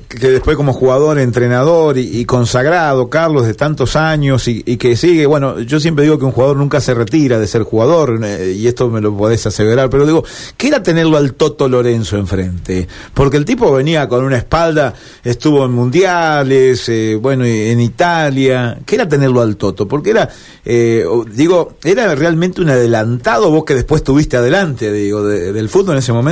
que- 0.08 0.30
después 0.30 0.56
como 0.56 0.72
jugador, 0.72 1.18
entrenador 1.18 1.96
y, 1.98 2.20
y 2.20 2.24
consagrado, 2.24 3.08
Carlos, 3.08 3.46
de 3.46 3.54
tantos 3.54 3.96
años 3.96 4.48
y, 4.48 4.62
y 4.66 4.76
que 4.76 4.96
sigue, 4.96 5.26
bueno, 5.26 5.60
yo 5.60 5.78
siempre 5.80 6.04
digo 6.04 6.18
que 6.18 6.24
un 6.24 6.32
jugador 6.32 6.56
nunca 6.56 6.80
se 6.80 6.94
retira 6.94 7.38
de 7.38 7.46
ser 7.46 7.62
jugador, 7.62 8.18
eh, 8.24 8.52
y 8.56 8.66
esto 8.66 8.88
me 8.90 9.00
lo 9.00 9.16
podés 9.16 9.46
aseverar, 9.46 9.90
pero 9.90 10.06
digo, 10.06 10.24
¿qué 10.56 10.68
era 10.68 10.82
tenerlo 10.82 11.16
al 11.16 11.34
Toto 11.34 11.68
Lorenzo 11.68 12.16
enfrente? 12.16 12.88
Porque 13.12 13.36
el 13.36 13.44
tipo 13.44 13.72
venía 13.72 14.08
con 14.08 14.24
una 14.24 14.36
espalda, 14.38 14.92
estuvo 15.22 15.64
en 15.64 15.72
mundiales, 15.72 16.88
eh, 16.88 17.16
bueno, 17.20 17.44
en 17.44 17.80
Italia, 17.80 18.78
¿qué 18.84 18.96
era 18.96 19.08
tenerlo 19.08 19.40
al 19.40 19.56
Toto? 19.56 19.86
Porque 19.86 20.10
era, 20.10 20.28
eh, 20.64 21.04
digo, 21.32 21.74
era 21.84 22.14
realmente 22.14 22.60
un 22.60 22.70
adelantado, 22.70 23.50
vos 23.50 23.64
que 23.64 23.74
después 23.74 24.02
tuviste 24.02 24.36
adelante, 24.36 24.92
digo, 24.92 25.22
de- 25.22 25.52
del 25.52 25.68
fútbol 25.68 25.92
en 25.94 25.98
ese 25.98 26.12
momento. 26.12 26.23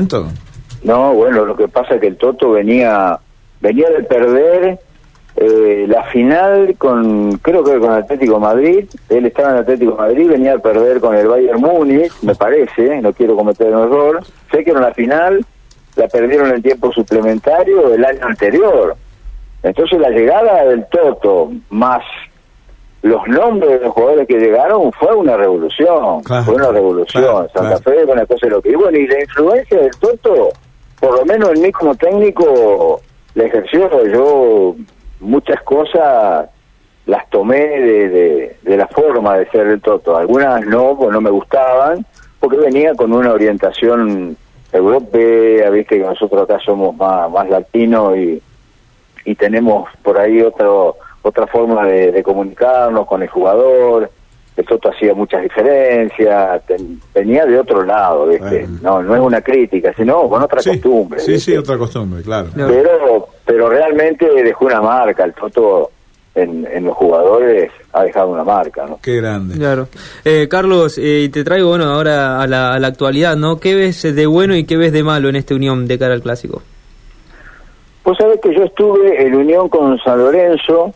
No, 0.82 1.12
bueno, 1.14 1.44
lo 1.44 1.56
que 1.56 1.68
pasa 1.68 1.94
es 1.94 2.00
que 2.00 2.08
el 2.08 2.16
Toto 2.16 2.50
venía 2.50 3.20
venía 3.60 3.88
de 3.90 4.02
perder 4.02 4.80
eh, 5.36 5.86
la 5.88 6.02
final 6.04 6.74
con, 6.76 7.38
creo 7.38 7.64
que 7.64 7.78
con 7.78 7.92
Atlético 7.92 8.38
Madrid. 8.38 8.84
Él 9.08 9.26
estaba 9.26 9.52
en 9.52 9.56
Atlético 9.58 9.96
Madrid, 9.96 10.28
venía 10.28 10.54
a 10.54 10.58
perder 10.58 11.00
con 11.00 11.16
el 11.16 11.28
Bayern 11.28 11.60
Múnich, 11.60 12.12
me 12.22 12.34
parece, 12.34 13.00
no 13.00 13.12
quiero 13.12 13.36
cometer 13.36 13.74
un 13.74 13.84
error. 13.84 14.24
Sé 14.50 14.64
que 14.64 14.72
en 14.72 14.80
la 14.80 14.92
final 14.92 15.44
la 15.96 16.08
perdieron 16.08 16.50
en 16.52 16.62
tiempo 16.62 16.92
suplementario 16.92 17.94
el 17.94 18.04
año 18.04 18.26
anterior. 18.26 18.96
Entonces 19.62 19.98
la 20.00 20.10
llegada 20.10 20.64
del 20.64 20.84
Toto 20.86 21.52
más 21.70 22.02
los 23.02 23.26
nombres 23.26 23.80
de 23.80 23.86
los 23.86 23.92
jugadores 23.94 24.28
que 24.28 24.38
llegaron 24.38 24.92
fue 24.92 25.14
una 25.14 25.36
revolución, 25.36 26.22
Claro, 26.22 26.44
fue 26.44 26.54
una 26.54 26.68
revolución. 26.70 27.22
claro, 27.24 27.48
Santa 27.52 27.60
claro. 27.60 27.78
Fe 27.78 28.04
fue 28.04 28.12
una 28.14 28.26
cosa 28.26 28.46
de 28.46 28.50
lo 28.50 28.62
que 28.62 28.70
y 28.70 28.74
bueno 28.74 28.98
y 28.98 29.06
la 29.08 29.20
influencia 29.20 29.78
del 29.80 29.90
Toto, 29.98 30.48
por 31.00 31.18
lo 31.18 31.24
menos 31.24 31.50
en 31.52 31.62
mí 31.62 31.72
como 31.72 31.94
técnico 31.96 33.00
la 33.34 33.44
ejerció. 33.44 33.88
Yo 34.06 34.76
muchas 35.20 35.60
cosas 35.62 36.48
las 37.06 37.28
tomé 37.30 37.58
de, 37.58 38.08
de, 38.08 38.56
de 38.62 38.76
la 38.76 38.86
forma 38.86 39.36
de 39.36 39.48
ser 39.50 39.66
el 39.66 39.80
Toto. 39.80 40.16
Algunas 40.16 40.64
no, 40.66 40.96
pues 40.96 41.10
no 41.10 41.20
me 41.20 41.30
gustaban, 41.30 42.06
porque 42.38 42.56
venía 42.58 42.94
con 42.94 43.12
una 43.12 43.32
orientación 43.32 44.36
europea, 44.72 45.70
viste 45.70 45.98
que 45.98 46.04
nosotros 46.04 46.42
acá 46.42 46.58
somos 46.64 46.96
más, 46.96 47.30
más 47.30 47.48
latinos 47.48 48.16
y, 48.16 48.40
y 49.24 49.34
tenemos 49.34 49.88
por 50.02 50.18
ahí 50.18 50.40
otro 50.40 50.96
otra 51.22 51.46
forma 51.46 51.86
de, 51.86 52.12
de 52.12 52.22
comunicarnos 52.22 53.06
con 53.06 53.22
el 53.22 53.28
jugador. 53.28 54.10
El 54.54 54.66
Toto 54.66 54.90
hacía 54.90 55.14
muchas 55.14 55.42
diferencias, 55.42 56.66
ten- 56.66 57.00
venía 57.14 57.46
de 57.46 57.58
otro 57.58 57.82
lado, 57.84 58.26
¿viste? 58.26 58.66
Bueno. 58.66 58.78
No, 58.82 59.02
no 59.02 59.14
es 59.16 59.20
una 59.22 59.40
crítica, 59.40 59.94
sino 59.96 60.28
con 60.28 60.42
otra 60.42 60.60
Sí, 60.60 60.70
costumbre. 60.70 61.20
Sí, 61.20 61.32
¿viste? 61.32 61.52
sí, 61.52 61.56
otra 61.56 61.78
costumbre, 61.78 62.22
claro. 62.22 62.48
Pero 62.54 63.28
pero 63.46 63.70
realmente 63.70 64.26
dejó 64.42 64.66
una 64.66 64.82
marca 64.82 65.24
el 65.24 65.32
Toto 65.32 65.90
en, 66.34 66.66
en 66.70 66.84
los 66.84 66.94
jugadores 66.96 67.70
ha 67.94 68.04
dejado 68.04 68.28
una 68.30 68.42
marca 68.44 68.86
no 68.86 68.98
Qué 69.02 69.16
grande. 69.16 69.56
Claro. 69.56 69.88
Eh, 70.24 70.48
Carlos, 70.50 70.98
eh, 70.98 71.28
te 71.32 71.44
traigo 71.44 71.68
bueno 71.70 71.84
ahora 71.84 72.40
a 72.42 72.46
la, 72.46 72.74
a 72.74 72.78
la 72.78 72.88
actualidad, 72.88 73.36
¿no? 73.36 73.58
¿Qué 73.58 73.74
ves 73.74 74.02
de 74.02 74.26
bueno 74.26 74.54
y 74.54 74.64
qué 74.64 74.76
ves 74.76 74.92
de 74.92 75.02
malo 75.02 75.28
en 75.30 75.36
esta 75.36 75.54
unión 75.54 75.86
de 75.86 75.98
cara 75.98 76.12
al 76.14 76.22
clásico? 76.22 76.62
Vos 78.04 78.16
sabés 78.18 78.40
que 78.42 78.54
yo 78.54 78.64
estuve 78.64 79.24
en 79.26 79.34
unión 79.34 79.68
con 79.68 79.98
San 79.98 80.18
Lorenzo, 80.18 80.92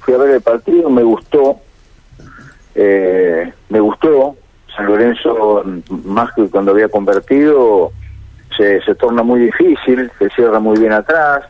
fui 0.00 0.14
a 0.14 0.18
ver 0.18 0.30
el 0.30 0.40
partido, 0.40 0.90
me 0.90 1.02
gustó, 1.02 1.56
eh, 2.74 3.52
me 3.68 3.80
gustó, 3.80 4.36
San 4.76 4.86
Lorenzo, 4.86 5.64
más 6.04 6.32
que 6.34 6.48
cuando 6.48 6.72
había 6.72 6.88
convertido, 6.88 7.92
se, 8.56 8.80
se 8.82 8.94
torna 8.94 9.22
muy 9.22 9.40
difícil, 9.40 10.10
se 10.18 10.28
cierra 10.30 10.58
muy 10.58 10.78
bien 10.78 10.92
atrás, 10.92 11.44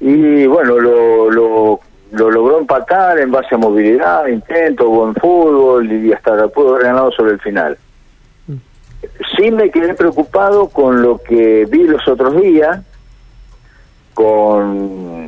y 0.00 0.46
bueno, 0.46 0.78
lo, 0.78 1.30
lo, 1.30 1.80
lo 2.12 2.30
logró 2.30 2.58
empatar 2.58 3.18
en 3.18 3.30
base 3.30 3.54
a 3.54 3.58
movilidad, 3.58 4.26
intento, 4.26 4.88
buen 4.88 5.14
fútbol, 5.14 5.90
y 5.90 6.12
hasta 6.12 6.48
pudo 6.48 6.74
haber 6.74 6.86
ganado 6.86 7.10
sobre 7.12 7.32
el 7.32 7.40
final. 7.40 7.78
Sí 9.36 9.50
me 9.50 9.70
quedé 9.70 9.94
preocupado 9.94 10.68
con 10.68 11.02
lo 11.02 11.18
que 11.18 11.66
vi 11.70 11.84
los 11.84 12.06
otros 12.06 12.36
días, 12.40 12.80
con, 14.14 15.21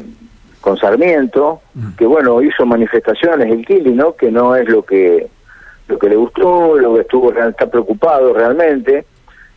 con 0.64 0.78
Sarmiento, 0.78 1.60
que 1.98 2.06
bueno, 2.06 2.40
hizo 2.40 2.64
manifestaciones 2.64 3.52
el 3.52 3.66
Kili, 3.66 3.92
¿no? 3.92 4.16
Que 4.16 4.30
no 4.30 4.56
es 4.56 4.66
lo 4.66 4.82
que 4.82 5.28
lo 5.88 5.98
que 5.98 6.08
le 6.08 6.16
gustó, 6.16 6.78
lo 6.78 6.94
que 6.94 7.02
estuvo 7.02 7.30
está 7.30 7.66
preocupado 7.66 8.32
realmente. 8.32 9.04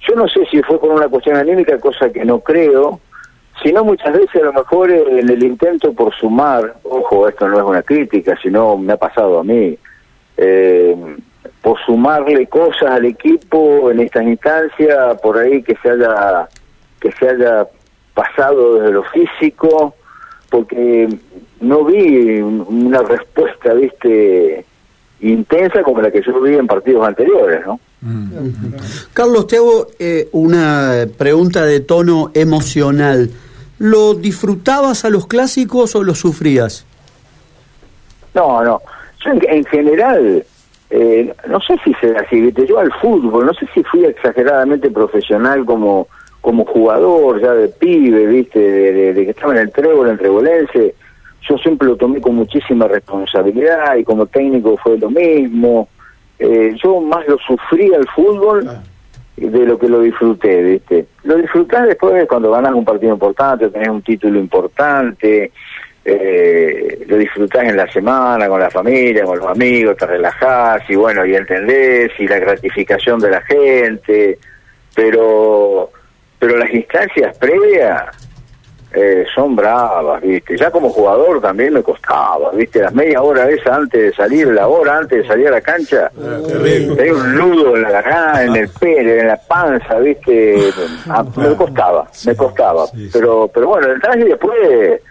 Yo 0.05 0.15
no 0.15 0.27
sé 0.27 0.45
si 0.51 0.61
fue 0.63 0.77
por 0.77 0.89
una 0.91 1.07
cuestión 1.07 1.37
anímica, 1.37 1.79
cosa 1.79 2.09
que 2.09 2.25
no 2.25 2.41
creo, 2.41 2.99
sino 3.63 3.85
muchas 3.85 4.11
veces 4.11 4.41
a 4.41 4.47
lo 4.47 4.53
mejor 4.53 4.91
en 4.91 5.29
el 5.29 5.41
intento 5.41 5.93
por 5.93 6.13
sumar, 6.13 6.75
ojo, 6.83 7.29
esto 7.29 7.47
no 7.47 7.57
es 7.57 7.63
una 7.63 7.83
crítica, 7.83 8.37
sino 8.43 8.77
me 8.77 8.91
ha 8.91 8.97
pasado 8.97 9.39
a 9.39 9.45
mí, 9.45 9.77
eh, 10.35 11.15
por 11.61 11.79
sumarle 11.85 12.47
cosas 12.47 12.91
al 12.91 13.05
equipo 13.05 13.89
en 13.89 14.01
estas 14.01 14.23
instancias, 14.23 15.21
por 15.21 15.37
ahí 15.37 15.63
que 15.63 15.77
se 15.81 15.89
haya 15.89 16.49
que 16.99 17.13
se 17.13 17.29
haya 17.29 17.65
pasado 18.13 18.75
desde 18.75 18.91
lo 18.91 19.03
físico, 19.03 19.93
porque 20.49 21.07
no 21.61 21.83
vi 21.85 22.39
un- 22.41 22.65
una 22.67 23.01
respuesta, 23.01 23.73
viste, 23.73 24.65
intensa 25.21 25.81
como 25.83 26.01
la 26.01 26.11
que 26.11 26.21
yo 26.21 26.39
vi 26.41 26.55
en 26.55 26.67
partidos 26.67 27.07
anteriores, 27.07 27.65
¿no? 27.65 27.79
Mm. 28.01 28.29
Carlos, 29.13 29.47
te 29.47 29.57
hago 29.57 29.87
eh, 29.97 30.29
una 30.31 31.05
pregunta 31.17 31.65
de 31.65 31.79
tono 31.79 32.29
emocional. 32.35 33.31
¿Lo 33.79 34.13
disfrutabas 34.13 35.03
a 35.05 35.09
los 35.09 35.25
clásicos 35.27 35.95
o 35.95 36.03
los 36.03 36.19
sufrías? 36.19 36.85
No, 38.33 38.63
no. 38.63 38.81
Yo 39.25 39.31
en, 39.31 39.41
en 39.49 39.65
general, 39.65 40.45
eh, 40.91 41.33
no 41.49 41.59
sé 41.61 41.75
si 41.83 41.93
será 41.95 42.21
así, 42.21 42.39
¿viste? 42.39 42.67
yo 42.67 42.79
al 42.79 42.91
fútbol, 43.01 43.45
no 43.47 43.53
sé 43.53 43.67
si 43.73 43.83
fui 43.83 44.05
exageradamente 44.05 44.89
profesional 44.91 45.65
como 45.65 46.07
como 46.47 46.63
jugador, 46.63 47.41
ya 47.41 47.51
de 47.53 47.67
pibe, 47.67 48.25
¿viste? 48.25 48.57
De, 48.57 48.93
de- 48.93 49.13
de 49.13 49.25
que 49.25 49.31
estaba 49.31 49.51
en 49.53 49.59
el 49.63 49.69
trébol, 49.69 50.07
en 50.09 50.17
Trebolense. 50.17 50.95
Yo 51.41 51.57
siempre 51.57 51.89
lo 51.89 51.97
tomé 51.97 52.21
con 52.21 52.35
muchísima 52.35 52.87
responsabilidad 52.87 53.97
y 53.97 54.05
como 54.05 54.27
técnico 54.27 54.77
fue 54.77 54.97
lo 54.97 55.09
mismo. 55.09 55.89
Eh, 56.39 56.73
yo 56.81 57.01
más 57.01 57.27
lo 57.27 57.37
sufrí 57.39 57.93
al 57.93 58.07
fútbol 58.07 58.65
de 59.35 59.65
lo 59.65 59.77
que 59.77 59.89
lo 59.89 59.99
disfruté, 59.99 60.63
¿viste? 60.63 61.07
Lo 61.23 61.35
disfrutás 61.35 61.85
después 61.85 62.25
cuando 62.29 62.49
ganas 62.51 62.73
un 62.73 62.85
partido 62.85 63.11
importante, 63.11 63.67
tenés 63.67 63.89
un 63.89 64.01
título 64.01 64.39
importante, 64.39 65.51
eh, 66.05 67.03
lo 67.07 67.17
disfrutás 67.17 67.65
en 67.65 67.75
la 67.75 67.91
semana, 67.91 68.47
con 68.47 68.61
la 68.61 68.69
familia, 68.69 69.25
con 69.25 69.37
los 69.37 69.47
amigos, 69.47 69.97
te 69.97 70.05
relajás 70.05 70.89
y 70.89 70.95
bueno, 70.95 71.25
y 71.25 71.35
entendés, 71.35 72.11
y 72.19 72.25
la 72.25 72.39
gratificación 72.39 73.19
de 73.19 73.31
la 73.31 73.41
gente, 73.41 74.37
pero 74.95 75.91
pero 76.39 76.57
las 76.57 76.73
instancias 76.73 77.37
previas, 77.37 78.27
eh, 78.93 79.25
son 79.35 79.55
bravas, 79.55 80.21
¿viste? 80.21 80.57
Ya 80.57 80.71
como 80.71 80.89
jugador 80.89 81.41
también 81.41 81.73
me 81.73 81.83
costaba, 81.83 82.51
¿viste? 82.51 82.81
Las 82.81 82.93
media 82.93 83.21
hora 83.21 83.49
esa 83.49 83.75
antes 83.75 84.01
de 84.01 84.13
salir, 84.13 84.47
la 84.47 84.67
hora 84.67 84.99
antes 84.99 85.19
de 85.19 85.27
salir 85.27 85.49
a 85.49 85.51
la 85.51 85.61
cancha, 85.61 86.09
hay 86.17 87.09
un 87.09 87.35
nudo 87.35 87.75
en 87.75 87.81
la 87.81 87.91
garganta, 87.91 88.43
en 88.43 88.55
el 88.55 88.69
pelo, 88.69 89.11
en 89.11 89.27
la 89.27 89.37
panza, 89.47 89.99
¿viste? 89.99 90.71
Ah, 91.09 91.23
me 91.35 91.55
costaba, 91.55 92.07
me 92.25 92.35
costaba. 92.35 92.85
Pero 93.13 93.49
pero 93.53 93.67
bueno, 93.67 93.87
el 93.87 94.01
traje 94.01 94.25
después 94.25 95.01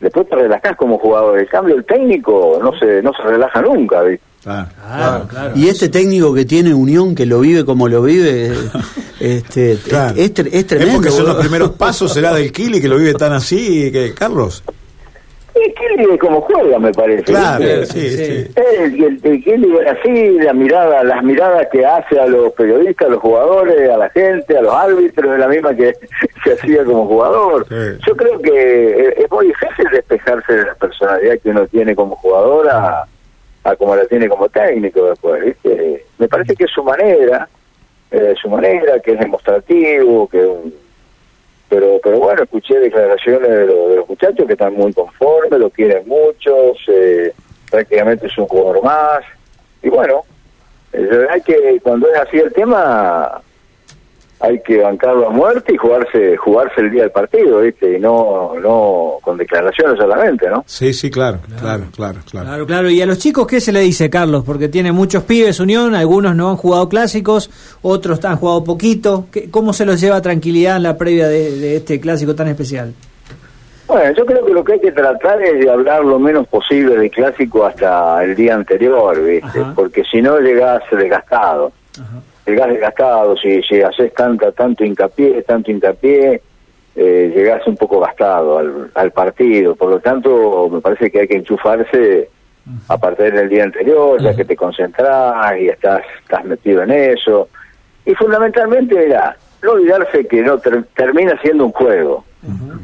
después 0.00 0.28
te 0.28 0.36
relajás 0.36 0.76
como 0.76 0.98
jugador. 0.98 1.38
El 1.38 1.48
cambio, 1.48 1.76
el 1.76 1.84
técnico 1.84 2.58
no 2.62 2.76
se 2.78 3.02
no 3.02 3.12
se 3.12 3.22
relaja 3.22 3.60
nunca, 3.62 4.02
¿viste? 4.02 4.24
Claro, 4.46 5.26
claro, 5.28 5.52
Y 5.56 5.68
este 5.68 5.88
técnico 5.88 6.32
que 6.32 6.44
tiene 6.44 6.72
Unión, 6.72 7.16
que 7.16 7.26
lo 7.26 7.40
vive 7.40 7.64
como 7.64 7.88
lo 7.88 8.00
vive, 8.00 8.52
este, 9.20 9.72
es, 9.72 9.80
es, 10.16 10.34
tremendo. 10.34 10.86
Es 10.86 10.94
porque 10.94 11.10
son 11.10 11.26
los 11.26 11.36
primeros 11.38 11.70
pasos, 11.70 12.12
será 12.12 12.32
del 12.32 12.52
Kili, 12.52 12.80
que 12.80 12.86
lo 12.86 12.96
vive 12.96 13.14
tan 13.14 13.32
así, 13.32 13.90
que 13.90 14.14
Carlos. 14.14 14.62
El 15.52 15.74
Kili 15.74 16.16
como 16.18 16.42
juega, 16.42 16.78
me 16.78 16.92
parece. 16.92 17.24
Claro, 17.24 17.86
sí, 17.86 18.08
sí. 18.08 18.46
El, 18.54 19.04
el, 19.04 19.20
el 19.20 19.42
Kili 19.42 19.78
así, 19.80 20.38
la 20.38 20.52
mirada, 20.52 21.02
las 21.02 21.24
miradas 21.24 21.66
que 21.72 21.84
hace 21.84 22.20
a 22.20 22.26
los 22.26 22.52
periodistas, 22.52 23.08
a 23.08 23.10
los 23.10 23.20
jugadores, 23.20 23.90
a 23.90 23.96
la 23.96 24.10
gente, 24.10 24.56
a 24.56 24.62
los 24.62 24.72
árbitros, 24.72 25.32
es 25.32 25.40
la 25.40 25.48
misma 25.48 25.74
que 25.74 25.92
se 26.44 26.52
hacía 26.52 26.84
como 26.84 27.08
jugador. 27.08 27.66
Yo 28.06 28.16
creo 28.16 28.38
que 28.38 29.08
es 29.18 29.28
muy 29.28 29.48
difícil 29.48 29.86
despejarse 29.90 30.52
de 30.52 30.66
la 30.66 30.74
personalidad 30.76 31.36
que 31.42 31.50
uno 31.50 31.66
tiene 31.66 31.96
como 31.96 32.14
jugador 32.14 32.68
a 33.66 33.74
como 33.74 33.96
la 33.96 34.06
tiene 34.06 34.28
como 34.28 34.48
técnico 34.48 35.08
después, 35.08 35.44
¿viste? 35.44 36.04
Me 36.18 36.28
parece 36.28 36.54
que 36.54 36.64
es 36.64 36.70
su 36.70 36.84
manera, 36.84 37.48
eh, 38.12 38.34
su 38.40 38.48
manera, 38.48 39.00
que 39.00 39.12
es 39.12 39.18
demostrativo, 39.18 40.28
que 40.28 40.46
pero 41.68 41.98
pero 42.00 42.20
bueno, 42.20 42.44
escuché 42.44 42.78
declaraciones 42.78 43.50
de, 43.50 43.66
los 43.66 44.08
muchachos 44.08 44.46
que 44.46 44.52
están 44.52 44.74
muy 44.74 44.92
conformes, 44.92 45.58
lo 45.58 45.68
quieren 45.70 46.06
mucho, 46.06 46.74
prácticamente 47.68 48.28
es 48.28 48.38
un 48.38 48.46
jugador 48.46 48.84
más, 48.84 49.24
y 49.82 49.88
bueno, 49.88 50.22
eh, 50.92 51.26
hay 51.28 51.40
que, 51.40 51.80
cuando 51.82 52.08
es 52.08 52.20
así 52.20 52.38
el 52.38 52.52
tema, 52.52 53.42
hay 54.38 54.60
que 54.60 54.78
bancarlo 54.82 55.28
a 55.28 55.30
muerte 55.30 55.72
y 55.72 55.76
jugarse 55.76 56.36
jugarse 56.36 56.80
el 56.82 56.90
día 56.90 57.02
del 57.02 57.10
partido, 57.10 57.60
¿viste? 57.60 57.96
Y 57.96 58.00
no 58.00 58.52
no 58.60 59.14
con 59.22 59.38
declaraciones 59.38 59.98
solamente, 59.98 60.48
¿no? 60.50 60.62
Sí, 60.66 60.92
sí, 60.92 61.10
claro, 61.10 61.38
claro, 61.58 61.84
claro, 61.94 62.20
claro. 62.30 62.46
Claro, 62.46 62.66
claro. 62.66 62.90
¿Y 62.90 63.00
a 63.00 63.06
los 63.06 63.18
chicos 63.18 63.46
qué 63.46 63.60
se 63.60 63.72
le 63.72 63.80
dice, 63.80 64.10
Carlos? 64.10 64.44
Porque 64.44 64.68
tiene 64.68 64.92
muchos 64.92 65.24
pibes 65.24 65.58
Unión, 65.58 65.94
algunos 65.94 66.36
no 66.36 66.50
han 66.50 66.56
jugado 66.56 66.88
clásicos, 66.88 67.50
otros 67.82 68.22
han 68.24 68.36
jugado 68.36 68.62
poquito. 68.62 69.26
¿Cómo 69.50 69.72
se 69.72 69.86
los 69.86 70.00
lleva 70.00 70.20
tranquilidad 70.20 70.76
en 70.76 70.82
la 70.82 70.98
previa 70.98 71.28
de, 71.28 71.76
este 71.76 71.98
clásico 71.98 72.34
tan 72.34 72.48
especial? 72.48 72.92
Bueno, 73.86 74.12
yo 74.16 74.26
creo 74.26 74.44
que 74.44 74.52
lo 74.52 74.64
que 74.64 74.74
hay 74.74 74.80
que 74.80 74.92
tratar 74.92 75.40
es 75.42 75.60
de 75.60 75.70
hablar 75.70 76.04
lo 76.04 76.18
menos 76.18 76.46
posible 76.48 76.98
de 76.98 77.08
clásico 77.08 77.64
hasta 77.64 78.22
el 78.22 78.34
día 78.34 78.54
anterior, 78.54 79.22
¿viste? 79.24 79.60
Porque 79.74 80.04
si 80.04 80.20
no 80.20 80.38
llegás 80.40 80.82
desgastado. 80.90 81.72
Ajá 81.98 82.20
llegás 82.46 82.68
desgastado, 82.68 83.36
si, 83.36 83.62
si 83.62 83.82
haces 83.82 84.14
tanta, 84.14 84.52
tanto 84.52 84.84
hincapié, 84.84 85.42
tanto 85.42 85.70
hincapié, 85.70 86.40
eh, 86.94 87.32
llegás 87.34 87.66
un 87.66 87.76
poco 87.76 88.00
gastado 88.00 88.58
al, 88.58 88.90
al, 88.94 89.10
partido. 89.10 89.74
Por 89.74 89.90
lo 89.90 90.00
tanto, 90.00 90.68
me 90.70 90.80
parece 90.80 91.10
que 91.10 91.20
hay 91.20 91.28
que 91.28 91.36
enchufarse 91.36 92.30
a 92.88 92.98
partir 92.98 93.32
del 93.32 93.48
día 93.48 93.64
anterior, 93.64 94.20
ya 94.20 94.34
que 94.34 94.44
te 94.44 94.56
concentrás 94.56 95.60
y 95.60 95.68
estás, 95.68 96.02
estás 96.22 96.44
metido 96.44 96.82
en 96.82 96.90
eso. 96.90 97.48
Y 98.04 98.14
fundamentalmente 98.14 99.06
era 99.06 99.36
no 99.62 99.72
olvidarse 99.72 100.26
que 100.26 100.42
no 100.42 100.58
termina 100.58 101.38
siendo 101.42 101.66
un 101.66 101.72
juego. 101.72 102.24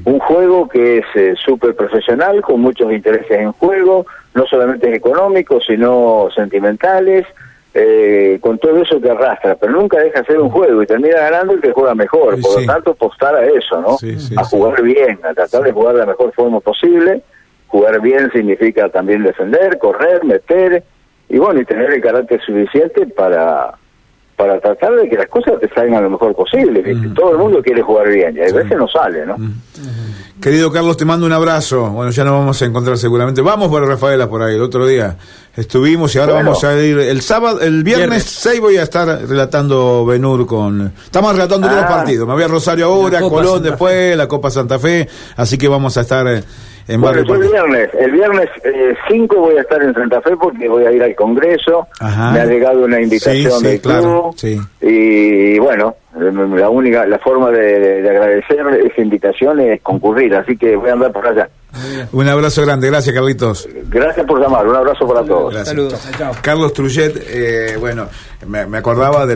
Un 0.05 0.19
juego 0.19 0.69
que 0.69 0.99
es 0.99 1.05
eh, 1.15 1.35
súper 1.37 1.77
profesional, 1.77 2.43
con 2.43 2.61
muchos 2.61 2.93
intereses 2.93 3.31
en 3.31 3.53
juego, 3.53 4.07
no 4.35 4.45
solamente 4.47 4.93
económicos, 4.93 5.65
sino 5.67 6.29
sentimentales, 6.35 7.25
eh, 7.75 8.39
con 8.41 8.59
todo 8.59 8.83
eso 8.83 9.01
que 9.01 9.11
arrastra, 9.11 9.55
pero 9.55 9.73
nunca 9.73 9.99
deja 9.99 10.21
de 10.21 10.27
ser 10.27 10.39
un 10.39 10.51
juego 10.51 10.83
y 10.83 10.87
termina 10.87 11.21
ganando 11.21 11.55
el 11.55 11.61
que 11.61 11.73
juega 11.73 11.95
mejor. 11.95 12.41
Por 12.41 12.61
lo 12.61 12.67
tanto, 12.67 12.91
apostar 12.91 13.35
a 13.35 13.45
eso, 13.47 13.81
¿no? 13.81 13.97
a 14.37 14.45
jugar 14.45 14.83
bien, 14.83 15.19
a 15.23 15.33
tratar 15.33 15.63
de 15.63 15.73
jugar 15.73 15.95
de 15.95 16.01
la 16.01 16.07
mejor 16.07 16.33
forma 16.33 16.61
posible. 16.61 17.23
Jugar 17.69 18.01
bien 18.03 18.31
significa 18.33 18.91
también 18.91 19.23
defender, 19.23 19.79
correr, 19.79 20.23
meter 20.25 20.85
y 21.31 21.39
bueno, 21.39 21.61
y 21.61 21.65
tener 21.65 21.91
el 21.91 22.03
carácter 22.03 22.43
suficiente 22.43 23.07
para 23.07 23.73
para 24.43 24.59
tratar 24.59 24.97
de 24.97 25.09
que 25.09 25.15
las 25.17 25.29
cosas 25.29 25.61
te 25.61 25.69
salgan 25.69 26.03
lo 26.03 26.11
mejor 26.11 26.35
posible. 26.35 26.83
Mm. 26.83 27.15
Todo 27.15 27.31
el 27.31 27.39
mundo 27.39 27.63
quiere 27.63 27.81
jugar 27.81 28.09
bien 28.09 28.37
y 28.37 28.41
a 28.41 28.53
veces 28.53 28.77
no 28.77 28.89
sale, 28.89 29.25
¿no? 29.25 29.39
Mm. 29.39 30.41
Querido 30.41 30.73
Carlos, 30.73 30.97
te 30.97 31.05
mando 31.05 31.27
un 31.27 31.33
abrazo. 31.33 31.91
Bueno, 31.91 32.11
ya 32.11 32.25
nos 32.25 32.33
vamos 32.33 32.61
a 32.61 32.65
encontrar 32.65 32.99
seguramente. 32.99 33.41
Vamos 33.41 33.69
por 33.69 33.87
Rafaela 33.87 34.29
por 34.29 34.43
ahí. 34.43 34.57
El 34.57 34.63
otro 34.63 34.85
día 34.85 35.17
estuvimos 35.55 36.13
y 36.17 36.19
ahora 36.19 36.33
vamos 36.33 36.65
a 36.65 36.75
ir. 36.83 36.99
El 36.99 37.23
sábado, 37.23 37.61
el 37.61 37.85
viernes, 37.85 38.25
6 38.25 38.61
voy 38.61 38.79
a 38.79 38.83
estar 38.83 39.07
relatando 39.29 40.05
Benur 40.05 40.45
con. 40.45 40.93
Estamos 41.05 41.35
relatando 41.37 41.69
todos 41.69 41.81
los 41.81 41.89
ah. 41.89 41.95
partidos. 41.95 42.27
Me 42.27 42.35
voy 42.35 42.43
a 42.43 42.49
Rosario 42.49 42.87
ahora, 42.87 43.21
Colón 43.21 43.63
después, 43.63 44.17
la 44.17 44.27
Copa 44.27 44.51
Santa 44.51 44.81
Fe. 44.81 45.09
Así 45.37 45.57
que 45.57 45.69
vamos 45.69 45.97
a 45.97 46.01
estar. 46.01 46.43
Eh, 46.89 46.95
en 46.95 47.01
bueno, 47.01 47.21
el 47.21 47.49
viernes, 47.49 47.91
el 47.99 48.11
viernes 48.11 48.49
5 49.09 49.35
eh, 49.35 49.39
voy 49.39 49.57
a 49.57 49.61
estar 49.61 49.83
en 49.83 49.95
Santa 49.95 50.21
Fe 50.21 50.37
porque 50.37 50.69
voy 50.69 50.85
a 50.85 50.93
ir 50.93 51.03
al 51.03 51.15
Congreso. 51.15 51.87
Me 52.01 52.41
ha 52.41 52.45
llegado 52.47 52.85
una 52.85 53.01
invitación 53.01 53.61
sí, 53.61 53.67
del 53.67 53.81
club. 53.81 54.35
Y 54.81 55.59
bueno, 55.59 55.97
la 56.15 56.69
única, 56.69 57.07
la 57.07 57.19
forma 57.19 57.51
de, 57.51 58.09
agradecer 58.09 58.59
esa 58.85 59.01
invitación 59.01 59.61
es 59.61 59.81
concurrir, 59.81 60.35
así 60.35 60.57
que 60.57 60.77
voy 60.77 60.91
a 60.91 60.93
andar 60.95 61.13
por 61.13 61.27
allá. 61.27 61.49
Un 62.13 62.29
abrazo 62.29 62.63
grande, 62.63 62.89
gracias 62.89 63.15
Carlitos. 63.15 63.67
Gracias 63.89 64.27
por 64.27 64.41
llamar, 64.41 64.67
un 64.67 64.77
abrazo 64.77 65.07
para 65.09 65.25
todos. 65.25 65.67
Saludos. 65.67 66.11
Carlos 66.43 66.73
Trujet, 66.75 67.17
eh, 67.29 67.77
bueno, 67.79 68.09
me, 68.47 68.67
me 68.67 68.79
acordaba 68.79 69.25
de 69.25 69.31